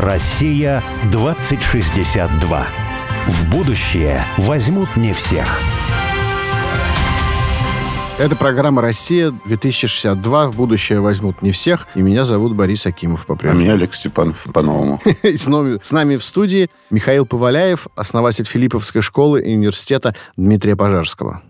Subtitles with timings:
[0.00, 2.66] Россия 2062.
[3.26, 5.60] В будущее возьмут не всех.
[8.18, 10.48] Это программа «Россия-2062».
[10.48, 11.86] В будущее возьмут не всех.
[11.94, 13.62] И меня зовут Борис Акимов А по-прежнему.
[13.62, 14.98] меня Олег Степанов по-новому.
[15.22, 20.76] И с нами, с нами в студии Михаил Поваляев, основатель Филипповской школы и университета Дмитрия
[20.76, 21.42] Пожарского.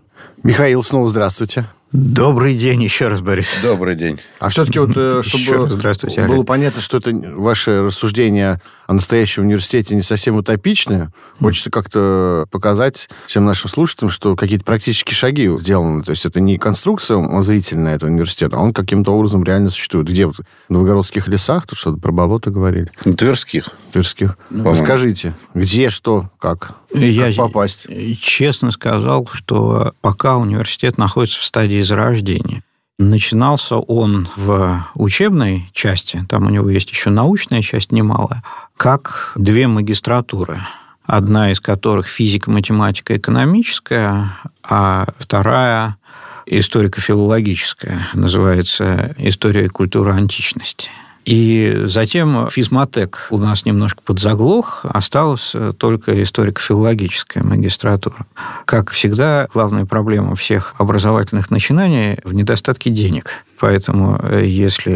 [0.43, 1.67] Михаил, снова здравствуйте.
[1.91, 3.57] Добрый день еще раз, Борис.
[3.61, 4.17] Добрый день.
[4.39, 6.47] А все-таки вот, э, чтобы раз здравствуйте, было Олег.
[6.47, 13.45] понятно, что это ваше рассуждение о настоящем университете не совсем утопичное, хочется как-то показать всем
[13.45, 16.03] нашим слушателям, что какие-то практические шаги сделаны.
[16.03, 20.07] То есть это не конструкция зрительная этого университета, а он каким-то образом реально существует.
[20.07, 20.27] Где?
[20.27, 20.35] В
[20.69, 21.67] новгородских лесах?
[21.67, 22.89] Тут что-то про болото говорили.
[23.03, 23.69] Ну, Тверских.
[23.91, 24.37] Тверских.
[24.49, 24.71] по-моему.
[24.71, 26.75] Расскажите, где, что, как?
[26.93, 27.87] Я Как попасть?
[28.21, 32.63] честно сказал, что пока университет находится в стадии зарождения,
[32.99, 38.43] начинался он в учебной части, там у него есть еще научная часть немалая,
[38.77, 40.59] как две магистратуры.
[41.03, 45.97] Одна из которых физика, математика, экономическая, а вторая
[46.45, 50.89] историко-филологическая, называется «История и культура античности».
[51.31, 58.25] И затем физматек у нас немножко подзаглох, осталась только историко-филологическая магистратура.
[58.65, 63.45] Как всегда, главная проблема всех образовательных начинаний в недостатке денег.
[63.61, 64.93] Поэтому э, если...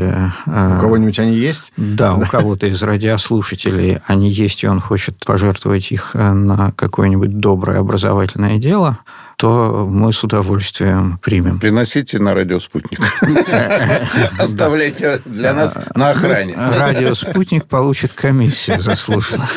[0.47, 1.71] э, У кого-нибудь они есть?
[1.77, 7.39] да, у кого-то из радиослушателей они есть, и он хочет пожертвовать их э, на какое-нибудь
[7.39, 8.97] доброе образовательное дело,
[9.37, 11.59] то мы с удовольствием примем.
[11.59, 12.99] Приносите на радио «Спутник».
[14.39, 16.55] Оставляйте для нас на охране.
[16.55, 19.47] Радио «Спутник» получит комиссию заслуженно.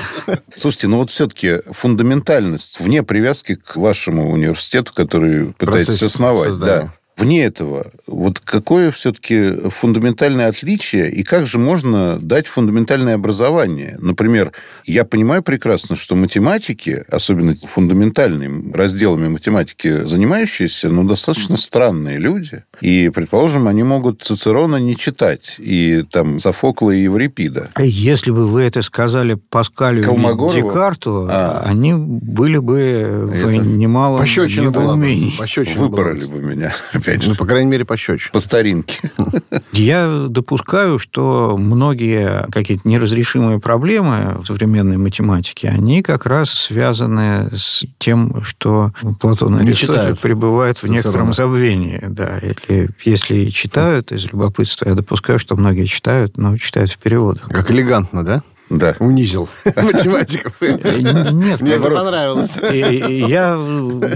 [0.56, 6.58] Слушайте, ну вот все-таки фундаментальность вне привязки к вашему университету, который пытаетесь основать.
[6.58, 6.92] Да.
[7.18, 13.96] Вне этого, вот какое все-таки фундаментальное отличие и как же можно дать фундаментальное образование?
[13.98, 14.52] Например,
[14.84, 22.62] я понимаю прекрасно, что математики, особенно фундаментальными разделами математики занимающиеся, ну, достаточно странные люди.
[22.80, 27.70] И, предположим, они могут Цицерона не читать, и там Софокла и Еврипида.
[27.78, 30.56] Если бы вы это сказали Паскалю Колмогорову?
[30.56, 31.64] и Декарту, А.
[31.66, 35.00] они были бы в Это немалом Пощечина была бы.
[35.00, 35.36] недоумении.
[35.36, 35.96] Пощечина бы.
[36.28, 36.72] бы меня,
[37.08, 38.32] опять же, Ну, по крайней мере, пощечину.
[38.32, 39.10] по старинке.
[39.72, 47.84] Я допускаю, что многие какие-то неразрешимые проблемы в современной математике, они как раз связаны с
[47.98, 52.00] тем, что Платон и Аристотель читают пребывают в некотором забвении.
[52.08, 52.38] Да.
[52.38, 57.48] Или если читают из любопытства, я допускаю, что многие читают, но читают в переводах.
[57.48, 58.42] Как элегантно, да?
[58.70, 58.94] Да.
[59.00, 60.54] Унизил математиков.
[60.60, 60.76] Э,
[61.32, 61.98] Нет, Мне наоборот.
[62.04, 62.52] понравилось.
[62.72, 63.56] Я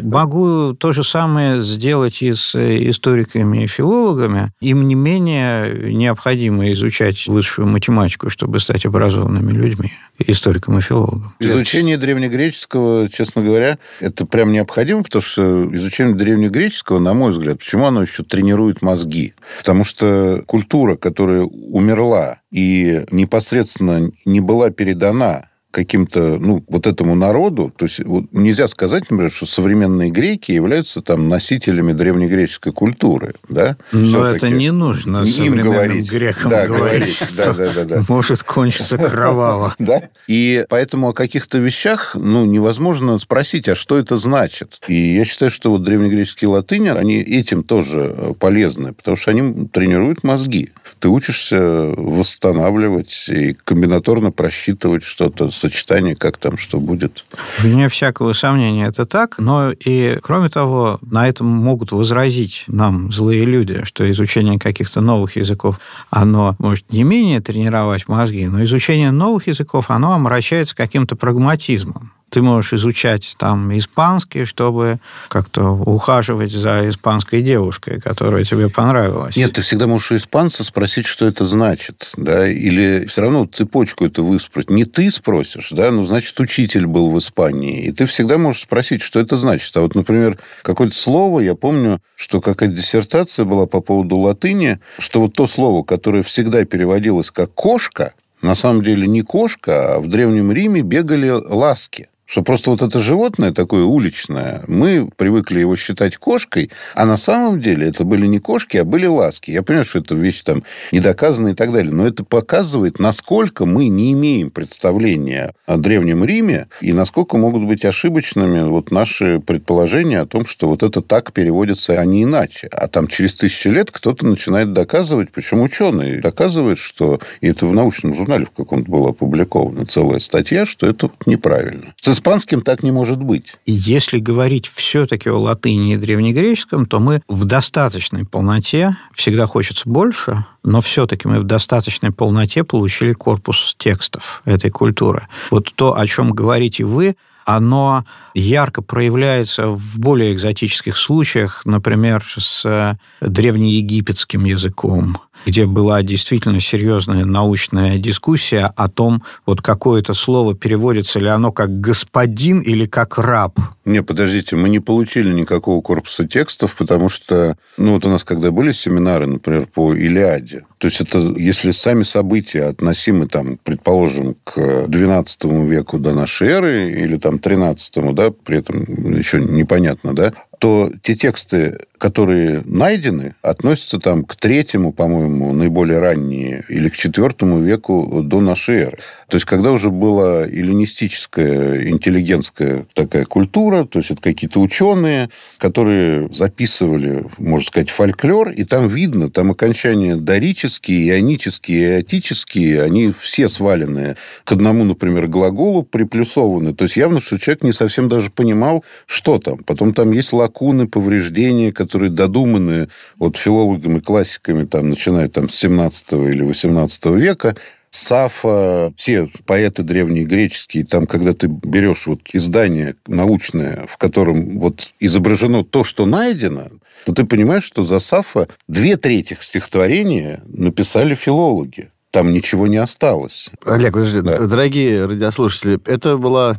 [0.03, 4.53] могу то же самое сделать и с историками и филологами.
[4.61, 9.93] Им не менее необходимо изучать высшую математику, чтобы стать образованными людьми,
[10.27, 11.34] историком и филологом.
[11.38, 17.87] Изучение древнегреческого, честно говоря, это прям необходимо, потому что изучение древнегреческого, на мой взгляд, почему
[17.87, 19.34] оно еще тренирует мозги?
[19.59, 27.72] Потому что культура, которая умерла и непосредственно не была передана каким-то, ну, вот этому народу,
[27.77, 33.77] то есть вот нельзя сказать, например, что современные греки являются там носителями древнегреческой культуры, да?
[33.91, 36.11] Но это не нужно им современным говорить.
[36.11, 38.05] грекам да, говорить, Да, да, да, да.
[38.09, 39.75] может кончиться кроваво.
[39.82, 40.03] Да?
[40.28, 44.78] И поэтому о каких-то вещах ну, невозможно спросить, а что это значит?
[44.87, 50.22] И я считаю, что вот древнегреческие латыни, они этим тоже полезны, потому что они тренируют
[50.22, 50.72] мозги.
[51.03, 51.59] Ты учишься
[51.97, 57.25] восстанавливать и комбинаторно просчитывать что-то, сочетание, как там что будет.
[57.59, 63.45] Вне всякого сомнения это так, но и, кроме того, на этом могут возразить нам злые
[63.45, 65.81] люди, что изучение каких-то новых языков,
[66.11, 72.12] оно может не менее тренировать мозги, но изучение новых языков, оно омрачается каким-то прагматизмом.
[72.32, 79.37] Ты можешь изучать там испанский, чтобы как-то ухаживать за испанской девушкой, которая тебе понравилась.
[79.37, 84.06] Нет, ты всегда можешь у испанца спросить, что это значит, да, или все равно цепочку
[84.06, 84.70] это выспросить.
[84.70, 89.02] Не ты спросишь, да, ну, значит, учитель был в Испании, и ты всегда можешь спросить,
[89.02, 89.76] что это значит.
[89.76, 95.20] А вот, например, какое-то слово, я помню, что какая-то диссертация была по поводу латыни, что
[95.20, 100.08] вот то слово, которое всегда переводилось как «кошка», на самом деле не кошка, а в
[100.08, 106.17] Древнем Риме бегали ласки Что просто вот это животное такое уличное, мы привыкли его считать
[106.17, 109.50] кошкой, а на самом деле это были не кошки, а были ласки.
[109.50, 113.88] Я понимаю, что это вещь там недоказанная и так далее, но это показывает, насколько мы
[113.88, 120.26] не имеем представления о Древнем Риме и насколько могут быть ошибочными вот наши предположения о
[120.26, 122.69] том, что вот это так переводится, а не иначе.
[122.73, 127.75] А там через тысячи лет кто-то начинает доказывать, почему ученые доказывают, что, и это в
[127.75, 131.93] научном журнале в каком-то было опубликовано целая статья, что это неправильно.
[132.00, 133.55] С испанским так не может быть.
[133.67, 139.89] И если говорить все-таки о латыни и древнегреческом, то мы в достаточной полноте, всегда хочется
[139.89, 145.27] больше, но все-таки мы в достаточной полноте получили корпус текстов этой культуры.
[145.51, 148.05] Вот то, о чем говорите вы, оно
[148.35, 157.99] ярко проявляется в более экзотических случаях, например, с древнеегипетским языком, где была действительно серьезная научная
[157.99, 163.59] дискуссия о том, вот какое-то слово переводится ли оно как «господин» или как «раб».
[163.85, 168.50] Не, подождите, мы не получили никакого корпуса текстов, потому что, ну, вот у нас когда
[168.50, 174.59] были семинары, например, по Илиаде, то есть это, если сами события относимы, там, предположим, к
[174.59, 180.93] XII веку до нашей эры или там 13 да, при этом еще непонятно, да, то
[181.03, 188.23] те тексты, которые найдены, относятся там к третьему, по-моему, наиболее ранние, или к четвертому веку
[188.23, 188.99] до нашей эры.
[189.29, 196.29] То есть, когда уже была эллинистическая, интеллигентская такая культура, то есть, это какие-то ученые, которые
[196.32, 204.17] записывали, можно сказать, фольклор, и там видно, там окончания дорические, ионические, иотические, они все свалены
[204.44, 206.73] к одному, например, глаголу приплюсованы.
[206.73, 209.59] То есть, явно, что человек не совсем даже понимал, что там.
[209.59, 212.88] Потом там есть лак лакуны, повреждения, которые додуманы
[213.19, 217.56] вот филологами, классиками, там, начиная там, с 17 или 18 века,
[217.90, 224.94] Сафа, все поэты древние греческие, там, когда ты берешь вот издание научное, в котором вот
[224.99, 226.69] изображено то, что найдено,
[227.04, 233.50] то ты понимаешь, что за Сафа две трети стихотворения написали филологи там ничего не осталось.
[233.64, 234.38] Олег, подожди, да.
[234.41, 236.56] дорогие радиослушатели, это была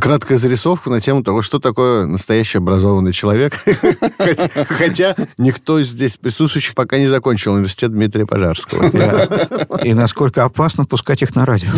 [0.00, 3.54] краткая зарисовка на тему того, что такое настоящий образованный человек.
[4.68, 9.84] Хотя никто из здесь присутствующих пока не закончил университет Дмитрия Пожарского.
[9.84, 11.70] И насколько опасно пускать их на радио.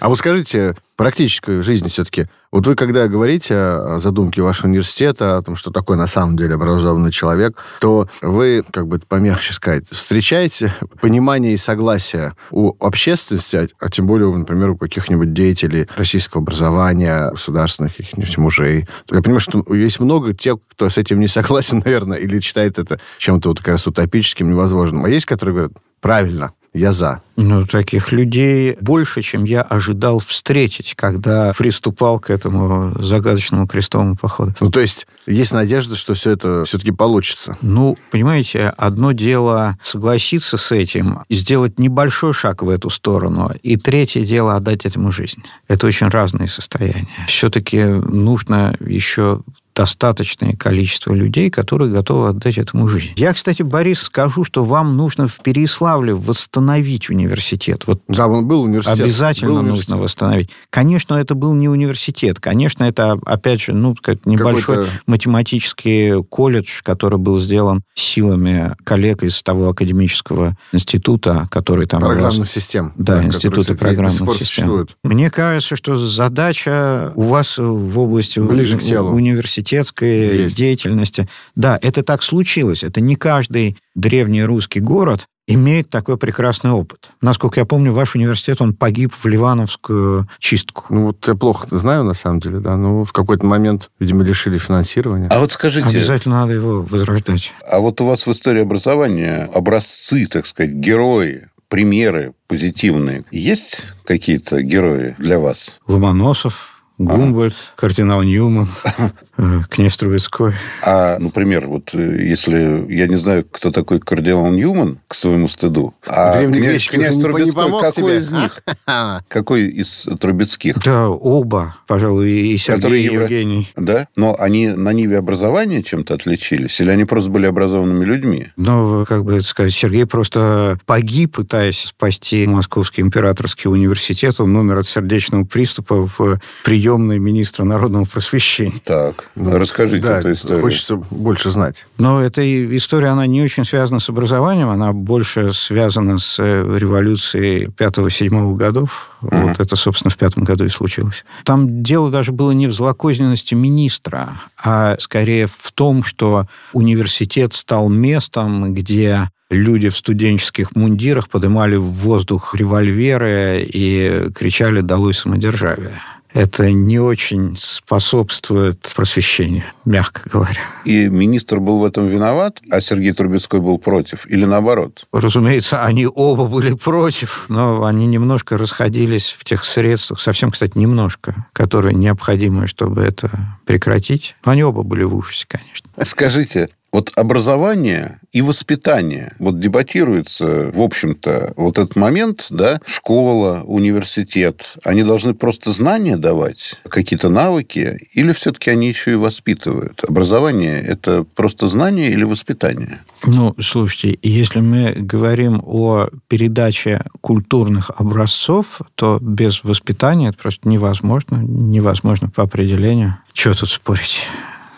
[0.00, 2.28] А вот скажите, практической жизни все-таки.
[2.52, 6.54] Вот вы, когда говорите о задумке вашего университета, о том, что такой на самом деле
[6.54, 13.66] образованный человек, то вы, как бы помягче сказать, встречаете понимание и согласие у общественности, а,
[13.80, 18.88] а тем более, например, у каких-нибудь деятелей российского образования, государственных каких-нибудь мужей.
[19.10, 23.00] Я понимаю, что есть много тех, кто с этим не согласен, наверное, или считает это
[23.18, 25.04] чем-то вот как раз утопическим, невозможным.
[25.04, 27.20] А есть, которые говорят, правильно, я за.
[27.36, 34.54] Ну, таких людей больше, чем я ожидал встретить, когда приступал к этому загадочному крестовому походу.
[34.60, 37.56] Ну, то есть есть надежда, что все это все-таки получится?
[37.60, 44.22] Ну, понимаете, одно дело согласиться с этим, сделать небольшой шаг в эту сторону, и третье
[44.22, 45.42] дело отдать этому жизнь.
[45.68, 47.06] Это очень разные состояния.
[47.26, 49.42] Все-таки нужно еще
[49.76, 53.12] достаточное количество людей, которые готовы отдать этому жизнь.
[53.16, 57.84] Я, кстати, Борис, скажу, что вам нужно в Переславле восстановить университет.
[57.86, 59.00] Вот да, он был университет.
[59.00, 59.88] Обязательно был университет.
[59.90, 60.50] нужно восстановить.
[60.70, 62.40] Конечно, это был не университет.
[62.40, 69.42] Конечно, это, опять же, ну, как небольшой математический колледж, который был сделан силами коллег из
[69.42, 72.00] того академического института, который там...
[72.00, 72.50] Программных раз...
[72.50, 72.92] систем.
[72.96, 74.88] Да, да институты программных систем.
[75.02, 79.10] Мне кажется, что задача у вас в области Ближе к телу.
[79.10, 80.56] университета университетской Есть.
[80.56, 81.28] деятельности.
[81.54, 82.82] Да, это так случилось.
[82.82, 87.12] Это не каждый древний русский город имеет такой прекрасный опыт.
[87.22, 90.84] Насколько я помню, ваш университет, он погиб в Ливановскую чистку.
[90.88, 94.58] Ну, вот я плохо знаю, на самом деле, да, но в какой-то момент, видимо, лишили
[94.58, 95.28] финансирования.
[95.28, 95.88] А вот скажите...
[95.88, 97.52] Обязательно надо его возрождать.
[97.70, 103.22] А вот у вас в истории образования образцы, так сказать, герои, примеры позитивные.
[103.30, 105.78] Есть какие-то герои для вас?
[105.86, 107.80] Ломоносов, Гумбольд, а.
[107.80, 108.68] кардинал Ньюман,
[109.36, 110.54] э, князь Трубецкой.
[110.82, 115.92] А, например, вот э, если я не знаю, кто такой кардинал Ньюман, к своему стыду,
[116.06, 118.18] а князь, князь Трубецкой, какой тебе?
[118.18, 118.62] из них?
[119.28, 120.82] какой из Трубецких?
[120.82, 123.72] Да, оба, пожалуй, и Сергей, Которые и Евгений.
[123.76, 124.08] Да?
[124.16, 126.80] Но они на ниве образования чем-то отличились?
[126.80, 128.48] Или они просто были образованными людьми?
[128.56, 134.40] Ну, как бы сказать, Сергей просто погиб, пытаясь спасти Московский императорский университет.
[134.40, 138.80] Он умер от сердечного приступа в приеме приемный министра народного просвещения.
[138.84, 140.62] Так, ну, расскажите да, эту историю.
[140.62, 141.84] Хочется больше знать.
[141.98, 142.42] Но эта
[142.76, 149.10] история, она не очень связана с образованием, она больше связана с э, революцией 5-7 годов.
[149.20, 149.48] Mm-hmm.
[149.48, 151.24] Вот это, собственно, в пятом году и случилось.
[151.42, 154.28] Там дело даже было не в злокозненности министра,
[154.62, 161.82] а скорее в том, что университет стал местом, где люди в студенческих мундирах поднимали в
[161.82, 165.94] воздух револьверы и кричали «Долой самодержавие»
[166.36, 170.60] это не очень способствует просвещению, мягко говоря.
[170.84, 174.26] И министр был в этом виноват, а Сергей Трубецкой был против?
[174.26, 175.06] Или наоборот?
[175.12, 181.46] Разумеется, они оба были против, но они немножко расходились в тех средствах, совсем, кстати, немножко,
[181.54, 183.30] которые необходимы, чтобы это
[183.64, 184.36] прекратить.
[184.44, 185.88] Но они оба были в ужасе, конечно.
[186.04, 189.34] Скажите, вот образование и воспитание.
[189.38, 196.76] Вот дебатируется, в общем-то, вот этот момент, да, школа, университет, они должны просто знания давать,
[196.88, 200.04] какие-то навыки, или все-таки они еще и воспитывают?
[200.08, 203.00] Образование– это просто знание или воспитание?
[203.26, 211.36] Ну, слушайте, если мы говорим о передаче культурных образцов, то без воспитания это просто невозможно,
[211.36, 213.18] невозможно по определению.
[213.34, 214.22] Чего тут спорить?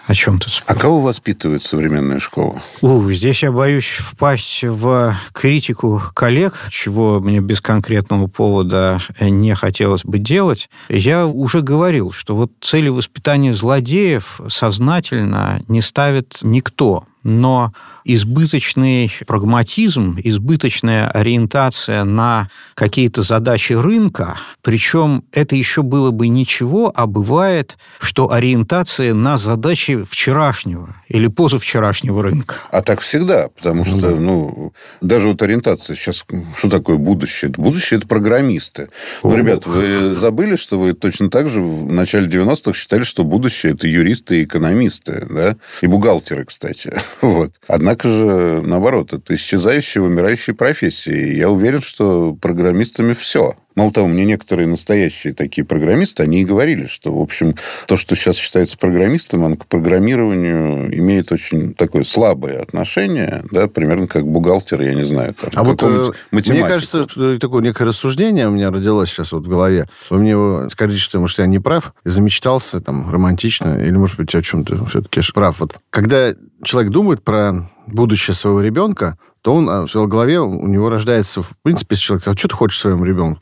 [0.09, 2.63] О чем тут А кого воспитывает современная школа?
[2.81, 10.05] У, здесь я боюсь впасть в критику коллег, чего мне без конкретного повода не хотелось
[10.05, 10.71] бы делать.
[10.89, 17.73] Я уже говорил, что вот цели воспитания злодеев сознательно не ставит никто но
[18.05, 27.07] избыточный прагматизм, избыточная ориентация на какие-то задачи рынка, причем это еще было бы ничего, а
[27.07, 32.57] бывает, что ориентация на задачи вчерашнего или позавчерашнего рынка.
[32.71, 34.11] А так всегда, потому что, да.
[34.11, 36.25] ну, даже вот ориентация сейчас,
[36.57, 37.51] что такое будущее?
[37.51, 38.89] Будущее– это программисты.
[39.23, 43.73] Ну, ребят, вы забыли, что вы точно так же в начале 90-х считали, что будущее–
[43.75, 45.57] это юристы и экономисты, да?
[45.83, 46.95] И бухгалтеры, кстати.
[47.21, 47.53] Вот.
[47.67, 51.35] Однако же, наоборот, это исчезающие, вымирающие профессии.
[51.35, 53.55] Я уверен, что программистами все.
[53.79, 57.55] Мало того, мне некоторые настоящие такие программисты, они и говорили, что, в общем,
[57.87, 64.09] то, что сейчас считается программистом, оно к программированию имеет очень такое слабое отношение, да, примерно
[64.09, 68.49] как бухгалтер, я не знаю, там, а вот э, мне кажется, что такое некое рассуждение
[68.49, 69.87] у меня родилось сейчас вот в голове.
[70.11, 74.17] Вы мне его скажите, что, может, я не прав, и замечтался там романтично, или, может
[74.17, 75.61] быть, о чем-то все-таки прав.
[75.61, 77.53] Вот когда человек думает про
[77.87, 82.05] будущее своего ребенка, то он а, в своей голове, у него рождается, в принципе, если
[82.05, 83.41] человек, а что ты хочешь своему ребенку?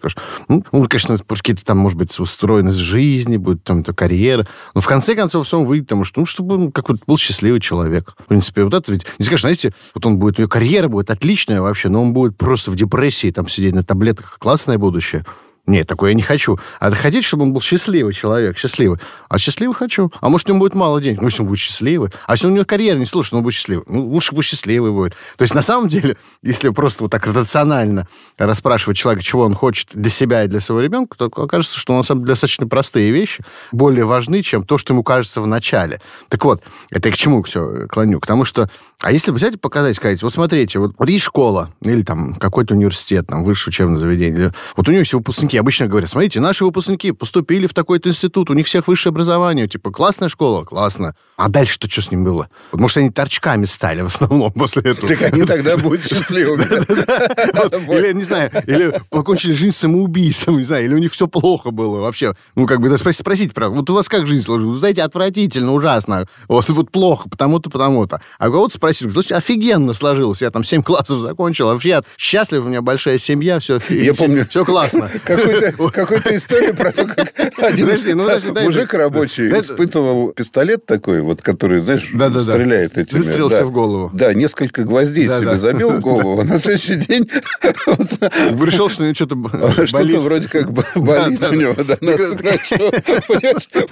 [0.48, 4.46] Ну, ну, конечно, какие-то там, может быть, устроенность жизни, будет там то карьера.
[4.74, 8.14] Но в конце концов все выйдет потому что, ну, чтобы он какой-то был счастливый человек.
[8.18, 11.10] В принципе, вот это ведь, не скажешь, знаете, вот он будет, у него карьера будет
[11.10, 14.38] отличная вообще, но он будет просто в депрессии там сидеть на таблетках.
[14.38, 15.24] Классное будущее.
[15.66, 16.58] Нет, такое я не хочу.
[16.78, 19.00] А хотите, чтобы он был счастливый человек, счастливый?
[19.28, 20.12] А счастливый хочу.
[20.20, 21.20] А может, у него будет мало денег?
[21.20, 22.10] Ну, если он будет счастливый.
[22.26, 23.84] А если у него карьера не слушает, он будет счастливый.
[23.88, 25.14] Ну, лучше бы счастливый будет.
[25.36, 28.06] То есть, на самом деле, если просто вот так рационально
[28.38, 32.04] расспрашивать человека, чего он хочет для себя и для своего ребенка, то окажется, что на
[32.04, 36.00] самом деле достаточно простые вещи более важны, чем то, что ему кажется в начале.
[36.28, 38.20] Так вот, это я к чему все клоню?
[38.20, 38.68] К тому, что...
[39.00, 42.74] А если взять и показать, сказать, вот смотрите, вот, вот есть школа или там какой-то
[42.74, 44.52] университет, там, высшее учебное заведение.
[44.76, 48.50] Вот у него все выпускники выпускники обычно говорят, смотрите, наши выпускники поступили в такой-то институт,
[48.50, 51.14] у них всех высшее образование, типа, классная школа, классно.
[51.36, 52.48] А дальше-то что с ним было?
[52.72, 55.08] Может, они торчками стали в основном после этого.
[55.08, 56.66] Так они тогда будут счастливыми.
[57.96, 62.00] Или, не знаю, или покончили жизнь самоубийством, не знаю, или у них все плохо было
[62.00, 62.34] вообще.
[62.54, 64.78] Ну, как бы, спросите, спросите, правда, вот у вас как жизнь сложилась?
[64.78, 66.26] Знаете, отвратительно, ужасно.
[66.48, 68.20] Вот, вот плохо, потому-то, потому-то.
[68.38, 70.42] А кого-то спросили, слушайте, офигенно сложилось.
[70.42, 74.64] Я там 7 классов закончил, вообще счастлив, у меня большая семья, все, я помню, все
[74.64, 75.10] классно.
[75.24, 79.48] Как какую-то, какую-то историю про то, как один подожди, ну, подожди, дай, мужик дай, рабочий
[79.48, 83.02] дай, испытывал пистолет такой, вот, который, знаешь, да, да, стреляет да.
[83.02, 83.18] этими.
[83.18, 84.10] Выстрелился да, в голову.
[84.12, 85.58] Да, несколько гвоздей да, себе да.
[85.58, 87.30] забил в голову, а на следующий день...
[88.66, 89.36] Решил, что что-то
[89.86, 91.96] Что-то вроде как болит у него, да,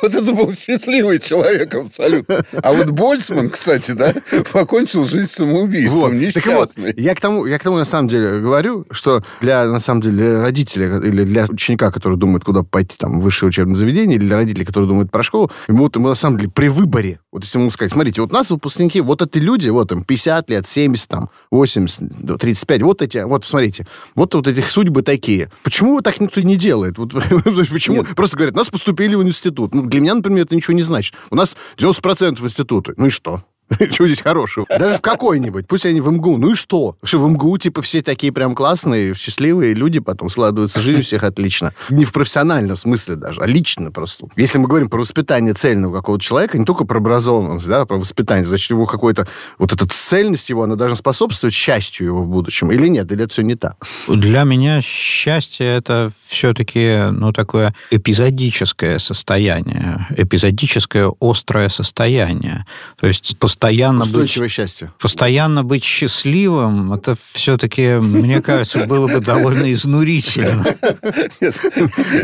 [0.03, 2.45] Вот это был счастливый человек абсолютно.
[2.63, 4.13] А вот Больцман, кстати, да,
[4.53, 6.93] покончил жизнь самоубийством, несчастный.
[6.97, 10.41] Я к тому, я к тому на самом деле говорю, что для, на самом деле,
[10.41, 14.37] родителей или для ученика, который думает, куда пойти, там, в высшее учебное заведение, или для
[14.37, 17.59] родителей, которые думают про школу, ему вот ему, на самом деле, при выборе, вот если
[17.59, 21.09] ему сказать, смотрите, вот у нас выпускники, вот эти люди, вот им 50 лет, 70,
[21.09, 25.51] там, 80, 35, вот эти, вот, смотрите, вот, вот этих судьбы такие.
[25.63, 26.99] Почему так никто не делает?
[26.99, 27.13] Вот,
[27.73, 27.99] почему?
[27.99, 28.15] Нет.
[28.15, 29.75] Просто говорят, нас поступили в институт.
[29.75, 31.15] Ну, для меня, например, это ничего не значит.
[31.31, 32.95] У нас 90% в институты.
[32.97, 33.43] Ну и что?
[33.91, 34.67] Чего здесь хорошего?
[34.69, 35.67] Даже в какой-нибудь.
[35.67, 36.37] Пусть они в МГУ.
[36.37, 36.97] Ну и что?
[37.03, 41.25] Что в МГУ, типа, все такие прям классные, счастливые люди, потом складываются, жизнь у всех
[41.25, 41.73] отлично.
[41.89, 44.29] Не в профессиональном смысле даже, а лично просто.
[44.37, 48.47] Если мы говорим про воспитание цельного какого-то человека, не только про образованность, да, про воспитание,
[48.47, 49.27] значит, его какой-то...
[49.59, 52.71] Вот эта цельность его, она должна способствовать счастью его в будущем.
[52.71, 53.11] Или нет?
[53.13, 53.77] Или это все не так?
[54.09, 62.67] Для меня счастье– это все-таки, ну, такое эпизодическое состояние, эпизодическое острое состояние.
[63.01, 64.93] То есть постоянно Устойчивое быть, счастье.
[64.99, 70.65] Постоянно быть счастливым, это все-таки, мне кажется, было бы довольно изнурительно.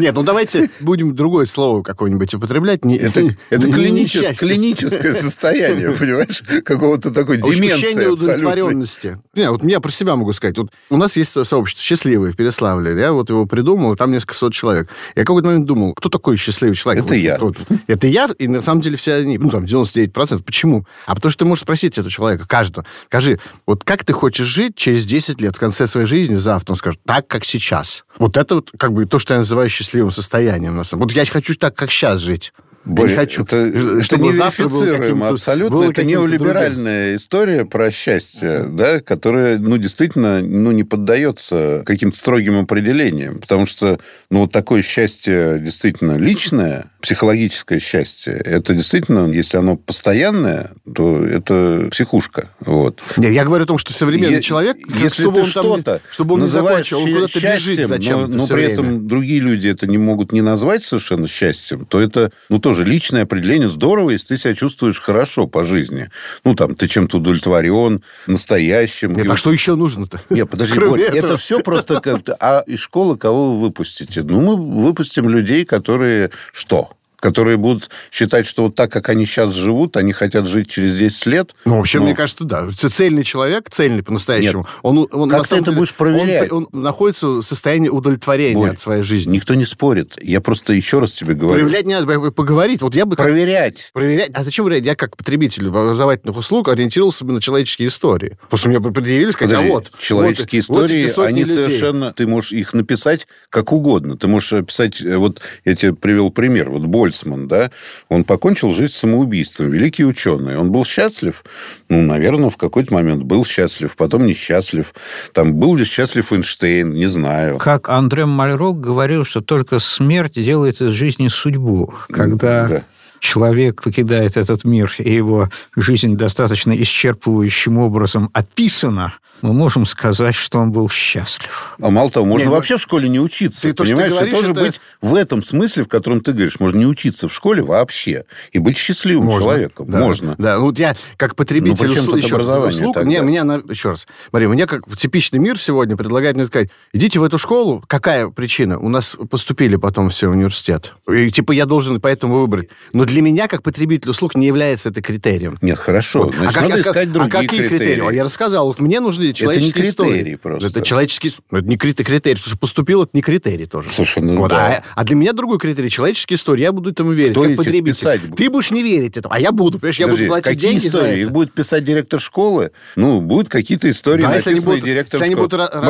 [0.00, 2.84] Нет, ну давайте будем другое слово какое-нибудь употреблять.
[2.84, 6.42] Не, Это, клиническое, состояние, понимаешь?
[6.64, 9.18] Какого-то такой деменции Ощущение удовлетворенности.
[9.34, 10.58] Не, вот я про себя могу сказать.
[10.58, 13.00] Вот у нас есть сообщество «Счастливые» в Переславле.
[13.00, 14.88] Я вот его придумал, там несколько сот человек.
[15.14, 17.04] Я какой-то момент думал, кто такой счастливый человек?
[17.04, 17.38] Это я.
[17.87, 20.42] это я, и на самом деле все они, ну, там, 99%.
[20.42, 20.84] Почему?
[21.06, 24.74] А потому что ты можешь спросить этого человека, каждого, скажи, вот как ты хочешь жить
[24.76, 26.72] через 10 лет, в конце своей жизни, завтра?
[26.72, 28.04] Он скажет, так, как сейчас.
[28.18, 30.76] Вот это вот, как бы, то, что я называю счастливым состоянием.
[30.76, 31.04] На самом...
[31.04, 32.52] Вот я хочу так, как сейчас жить.
[32.87, 35.70] Я Боря, не хочу, Это, это чтобы завтра было абсолютно.
[35.70, 36.38] было это каким-то другим.
[36.40, 43.38] неолиберальная история про счастье, да, которая, ну, действительно, ну, не поддается каким-то строгим определениям.
[43.38, 50.70] Потому что, ну, вот такое счастье действительно личное, психологическое счастье, это действительно, если оно постоянное,
[50.94, 52.49] то это психушка.
[52.60, 52.99] Вот.
[53.18, 56.00] Не, я говорю о том, что современный Е- человек, если чтобы он там, что-то не-
[56.10, 58.72] чтобы он не закончил, он куда-то бежит зачем-то но, но при время.
[58.72, 63.22] этом другие люди это не могут не назвать совершенно счастьем, то это, ну, тоже личное
[63.24, 63.68] определение.
[63.68, 66.08] Здорово, если ты себя чувствуешь хорошо по жизни.
[66.44, 69.10] Ну, там, ты чем-то удовлетворен, настоящим.
[69.10, 70.20] Нет, И а вот- что еще нужно-то?
[70.30, 70.96] Нет, подожди, этого.
[71.16, 72.36] это все просто как-то...
[72.38, 74.22] А из школы кого вы выпустите?
[74.22, 76.90] Ну, мы выпустим людей, которые что?
[77.20, 81.26] Которые будут считать, что вот так, как они сейчас живут, они хотят жить через 10
[81.26, 81.54] лет.
[81.64, 82.68] Ну, вообще, Ну, мне кажется, да.
[82.74, 86.50] Цельный человек, цельный по-настоящему, он, он Как ты это деле, будешь проверять?
[86.50, 89.32] Он, он находится в состоянии удовлетворения Борь, от своей жизни.
[89.32, 90.14] Никто не спорит.
[90.22, 91.54] Я просто еще раз тебе говорю.
[91.60, 92.82] Проявлять не надо, поговорить.
[92.82, 93.16] Вот я бы...
[93.16, 93.90] как- Проверять.
[93.92, 94.30] Проверять.
[94.34, 94.86] А зачем проверять?
[94.86, 98.38] Я как потребитель образовательных услуг ориентировался бы на человеческие истории.
[98.48, 99.90] Просто мне предъявили, сказать, Подожди, а вот...
[99.98, 101.62] человеческие вот- вот истории, сотни они людей.
[101.62, 102.12] совершенно...
[102.14, 104.16] Ты можешь их написать как угодно.
[104.16, 105.02] Ты можешь описать...
[105.02, 106.70] э, Вот я тебе привел пример.
[106.70, 107.70] Вот Больцман, да,
[108.08, 109.70] он покончил жизнь самоубийством.
[109.70, 110.56] Великий ученый.
[110.56, 111.42] Он был счастлив?
[111.88, 114.94] Ну, наверное, в какой-то момент был счастлив, потом несчастлив.
[115.34, 116.94] Там был ли счастлив Эйнштейн?
[116.94, 117.58] Не знаю.
[117.58, 121.92] Как Андре Мальрок говорил, что только смерть делает из жизни судьбу.
[122.08, 122.84] Когда Да.
[123.18, 130.59] человек покидает этот мир, и его жизнь достаточно исчерпывающим образом описана, мы можем сказать, что
[130.59, 131.76] он был счастлив.
[131.80, 133.62] А мало того, можно Не, ну, вообще в школе не учиться.
[133.62, 136.21] ты то, что ты понимаешь, говоришь, и тоже это- быть в этом смысле, в котором
[136.21, 139.41] ты говоришь, можно не учиться в школе вообще и быть счастливым Можно.
[139.43, 139.91] человеком.
[139.91, 139.99] Да.
[140.00, 140.34] Можно.
[140.38, 143.06] Да, ну вот я как потребитель Ну, причем услу- тут еще услуг, тогда?
[143.08, 146.71] мне, мне, на- еще раз, смотри, мне как в типичный мир сегодня предлагают мне сказать,
[146.93, 148.78] идите в эту школу, какая причина?
[148.78, 150.95] У нас поступили потом все в университет.
[151.10, 152.69] И, типа я должен поэтому выбрать.
[152.93, 155.58] Но для меня, как потребитель услуг, не является это критерием.
[155.62, 156.25] Нет, хорошо.
[156.25, 156.34] Вот.
[156.34, 158.08] Значит, а, как- надо а искать как- другие а какие критерии?
[158.08, 160.34] А Я рассказал, вот мне нужны человеческие критерий истории.
[160.36, 160.69] просто.
[160.69, 161.34] Это человеческий...
[161.50, 163.90] Это не крит- критерий, потому что поступил, это не критерий тоже.
[163.93, 164.82] Слушай, ну Вот, да.
[164.95, 166.62] а, а для меня другой критерий человеческие истории.
[166.62, 167.95] Я буду этому верить, Кто как потребитель.
[167.97, 168.21] писать?
[168.36, 169.78] Ты будешь не верить этому, а я буду.
[169.78, 171.02] Понимаешь, я Подожди, буду платить какие деньги истории?
[171.02, 171.21] за это.
[171.21, 172.71] Их будет писать директор школы?
[172.97, 175.86] Ну, будут какие-то истории, Да, если они будут, директором если они будут Маркетологи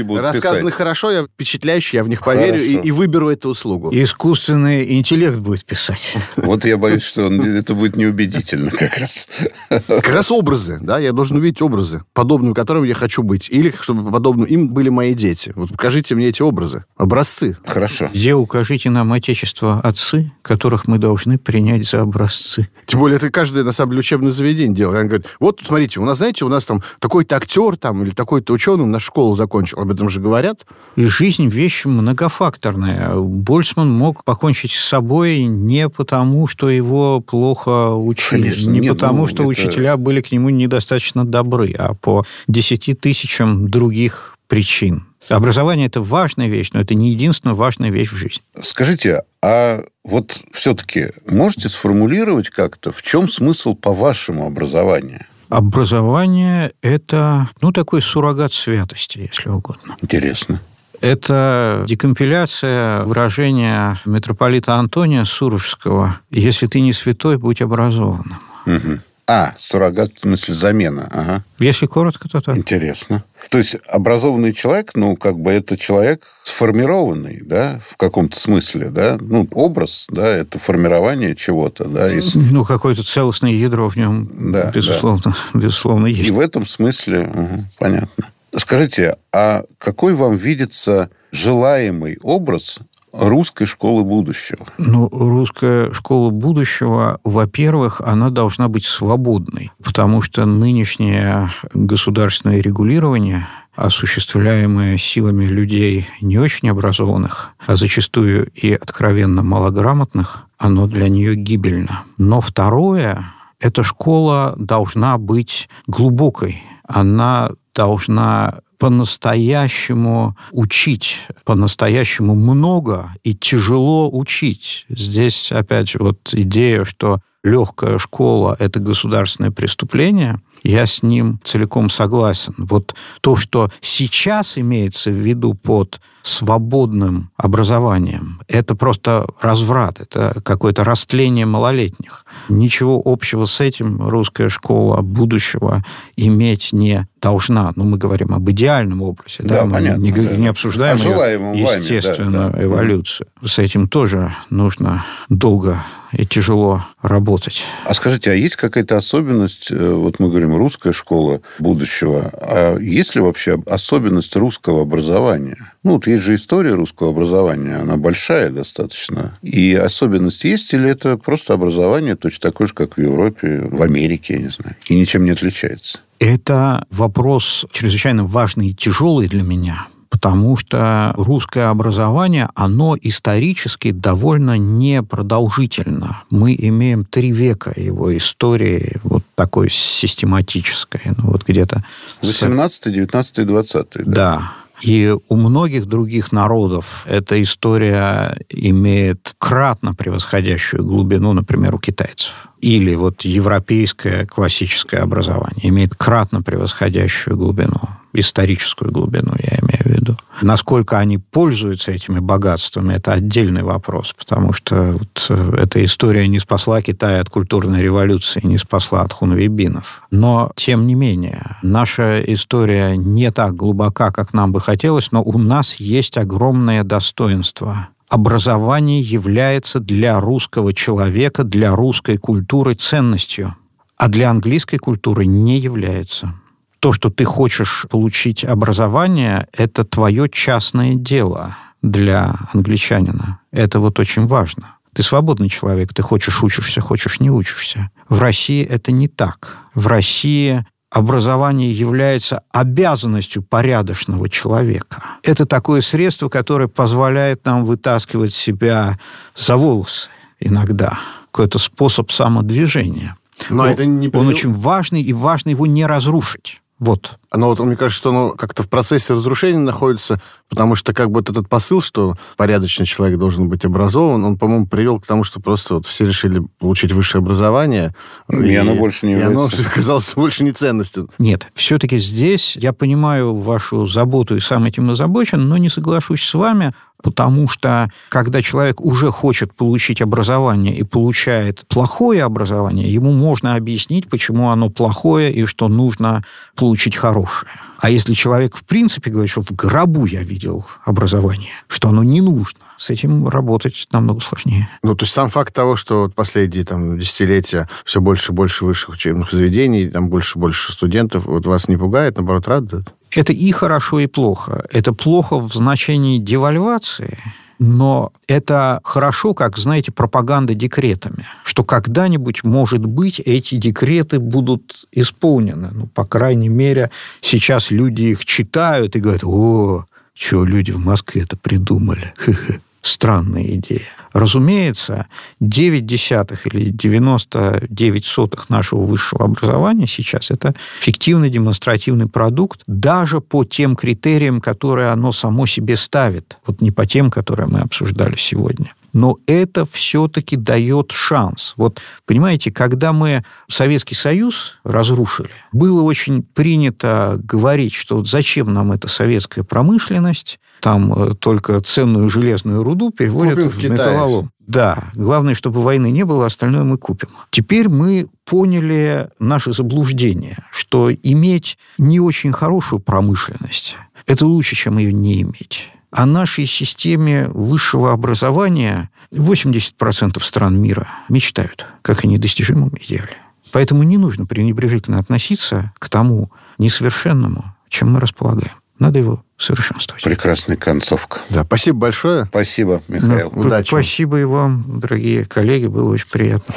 [0.00, 0.74] рассказаны, будут рассказаны писать.
[0.74, 2.88] хорошо, я впечатляюще, я в них поверю и, Хорошо.
[2.88, 3.90] и выберу эту услугу.
[3.92, 6.14] Искусственный интеллект будет писать.
[6.36, 9.28] Вот я боюсь, что он- это будет неубедительно как раз.
[9.68, 13.50] Как раз образы, да, я должен увидеть образы, подобными которым я хочу быть.
[13.50, 15.52] Или чтобы подобным им были мои дети.
[15.54, 17.58] Вот покажите мне эти образы, образцы.
[17.66, 18.08] Хорошо.
[18.12, 22.68] Где укажите нам отечество отцы, которых мы должны принять за образцы.
[22.86, 24.98] Тем более, это каждое, на самом деле, учебное заведение делает.
[25.00, 28.54] Они говорят, вот, смотрите, у нас, знаете, у нас там такой-то актер там или такой-то
[28.54, 29.80] ученый на школу закончил.
[29.80, 30.64] Об этом же говорят.
[30.96, 33.14] И жизнь вещь многофакторная.
[33.16, 39.22] Больцман мог покончить с собой не потому, что его плохо учили, Конечно, не нет, потому,
[39.22, 45.06] ну, что это- учителя были к нему недостаточно добры, а по десяти тысячам других причин.
[45.28, 48.42] Образование– это важная вещь, но это не единственная важная вещь в жизни.
[48.60, 55.26] Скажите, а вот все-таки можете сформулировать как-то, в чем смысл по вашему образованию?
[55.48, 59.96] Образование– это, ну, такой суррогат святости, если угодно.
[60.02, 60.60] Интересно.
[61.00, 68.40] Это декомпиляция выражения митрополита Антония Сурожского «Если ты не святой, будь образованным».
[68.64, 69.00] Мгм.
[69.26, 71.08] А, суррогат, в смысле замена.
[71.10, 71.44] Ага.
[71.58, 72.56] Если коротко, то так.
[72.58, 73.24] Интересно.
[73.50, 79.16] То есть образованный человек, ну, как бы это человек сформированный, да, в каком-то смысле, да,
[79.20, 82.12] ну, образ, да, это формирование чего-то, да.
[82.12, 82.34] Из...
[82.34, 85.34] Ну, какое-то целостное ядро в нем, да, безусловно, да.
[85.58, 86.28] безусловно, есть.
[86.28, 88.24] И в этом смысле, угу, понятно.
[88.56, 92.78] Скажите, а какой вам видится желаемый образ
[93.14, 94.66] русской школы будущего?
[94.78, 103.46] Ну, русская школа будущего, во-первых, она должна быть свободной, потому что нынешнее государственное регулирование
[103.76, 112.04] осуществляемое силами людей не очень образованных, а зачастую и откровенно малограмотных, оно для нее гибельно.
[112.16, 124.10] Но второе, эта школа должна быть глубокой, она должна по-настоящему учить, по-настоящему много и тяжело
[124.12, 124.84] учить.
[124.90, 132.54] Здесь, опять вот идея, что легкая школа– это государственное преступление, я с ним целиком согласен.
[132.56, 140.82] Вот то, что сейчас имеется в виду под свободным образованием, это просто разврат, это какое-то
[140.82, 142.24] растление малолетних.
[142.48, 145.84] Ничего общего с этим русская школа будущего
[146.16, 147.74] иметь не должна.
[147.76, 149.40] Ну, мы говорим об идеальном образе.
[149.40, 149.64] Да, да?
[149.66, 150.36] Мы понятно, не, да.
[150.36, 152.64] не обсуждаем ее, естественную да, да.
[152.64, 153.26] эволюцию.
[153.44, 155.84] С этим тоже нужно долго
[156.16, 157.64] и тяжело работать.
[157.84, 163.14] А скажите, а есть какая-то особенность, э, вот мы говорим, русская школа будущего, а есть
[163.14, 165.72] ли вообще особенность русского образования?
[165.82, 169.36] Ну, вот есть же история русского образования, она большая достаточно.
[169.42, 174.34] И особенность есть, или это просто образование точно такое же, как в Европе, в Америке,
[174.34, 175.98] я не знаю, и ничем не отличается?
[176.18, 179.88] Это вопрос чрезвычайно важный и тяжелый для меня,
[180.24, 186.22] потому что русское образование, оно исторически довольно непродолжительно.
[186.30, 191.84] Мы имеем три века его истории, вот такой систематической, ну вот где-то...
[192.22, 193.86] 18, 19, 20.
[193.96, 194.02] Да.
[194.06, 194.52] да.
[194.80, 202.48] И у многих других народов эта история имеет кратно превосходящую глубину, например, у китайцев.
[202.62, 207.78] Или вот европейское классическое образование имеет кратно превосходящую глубину,
[208.14, 210.16] историческую глубину, я имею в виду.
[210.40, 216.38] Насколько они пользуются этими богатствами, это отдельный вопрос, потому что вот э, эта история не
[216.38, 220.02] спасла Китай от культурной революции, не спасла от хунвейбинов.
[220.10, 225.38] Но, тем не менее, наша история не так глубока, как нам бы хотелось, но у
[225.38, 233.56] нас есть огромное достоинство образование является для русского человека, для русской культуры ценностью,
[233.96, 236.34] а для английской культуры не является
[236.84, 243.40] то, что ты хочешь получить образование, это твое частное дело для англичанина.
[243.52, 244.76] Это вот очень важно.
[244.92, 247.90] Ты свободный человек, ты хочешь учишься, хочешь не учишься.
[248.10, 249.60] В России это не так.
[249.74, 255.02] В России образование является обязанностью порядочного человека.
[255.22, 258.98] Это такое средство, которое позволяет нам вытаскивать себя
[259.34, 261.00] за волосы иногда.
[261.30, 263.16] Какой-то способ самодвижения.
[263.48, 264.10] Но он, это не...
[264.12, 266.60] Он очень важный, и важно его не разрушить.
[266.84, 267.18] Вот.
[267.32, 270.20] Но вот мне кажется, что оно как-то в процессе разрушения находится,
[270.50, 274.66] потому что как бы вот этот посыл, что порядочный человек должен быть образован, он, по-моему,
[274.66, 277.94] привел к тому, что просто вот все решили получить высшее образование.
[278.30, 279.56] И, и оно больше не является.
[279.56, 281.08] И оно оказалось больше не ценностью.
[281.18, 286.34] Нет, все-таки здесь я понимаю вашу заботу и сам этим озабочен, но не соглашусь с
[286.34, 293.56] вами потому что когда человек уже хочет получить образование и получает плохое образование, ему можно
[293.56, 296.24] объяснить, почему оно плохое и что нужно
[296.56, 297.52] получить хорошее.
[297.78, 302.22] А если человек в принципе говорит, что в гробу я видел образование, что оно не
[302.22, 304.68] нужно, с этим работать намного сложнее.
[304.82, 308.94] Ну, то есть сам факт того, что последние там, десятилетия все больше и больше высших
[308.94, 312.94] учебных заведений, там больше и больше студентов, вот вас не пугает, наоборот, радует?
[313.14, 314.64] Это и хорошо, и плохо.
[314.70, 317.18] Это плохо в значении девальвации,
[317.58, 325.70] но это хорошо, как, знаете, пропаганда декретами, что когда-нибудь, может быть, эти декреты будут исполнены.
[325.72, 331.22] Ну, по крайней мере, сейчас люди их читают и говорят, о, что люди в Москве
[331.22, 332.14] это придумали.
[332.84, 333.88] Странная идея.
[334.12, 335.06] Разумеется,
[335.40, 343.44] 9 десятых или 99 сотых нашего высшего образования сейчас это фиктивный демонстративный продукт даже по
[343.44, 346.38] тем критериям, которые оно само себе ставит.
[346.46, 348.74] Вот не по тем, которые мы обсуждали сегодня.
[348.94, 351.52] Но это все-таки дает шанс.
[351.56, 358.88] Вот, понимаете, когда мы Советский Союз разрушили, было очень принято говорить, что зачем нам эта
[358.88, 364.30] советская промышленность, там э, только ценную железную руду переводят Купим в в металлолом.
[364.46, 367.08] Да, главное, чтобы войны не было, остальное мы купим.
[367.30, 373.76] Теперь мы поняли наше заблуждение, что иметь не очень хорошую промышленность–
[374.06, 375.70] это лучше, чем ее не иметь.
[375.96, 383.16] О нашей системе высшего образования 80% стран мира мечтают, как о недостижимом идеале.
[383.52, 388.54] Поэтому не нужно пренебрежительно относиться к тому несовершенному, чем мы располагаем.
[388.80, 390.02] Надо его совершенствовать.
[390.02, 391.20] Прекрасная концовка.
[391.30, 392.24] Да, спасибо большое.
[392.24, 393.30] Спасибо, Михаил.
[393.32, 393.68] Ну, удачи.
[393.68, 396.52] Спасибо и вам, дорогие коллеги, было очень приятно.